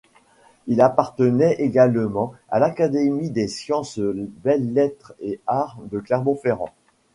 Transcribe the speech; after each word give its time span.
Il 0.65 0.81
appartenait 0.81 1.57
également 1.59 2.33
à 2.49 2.57
l’Académie 2.57 3.29
des 3.29 3.47
sciences, 3.47 3.99
belles-lettres 3.99 5.13
et 5.19 5.39
arts 5.45 5.77
de 5.91 5.99
Clermont-Ferrand. 5.99 6.73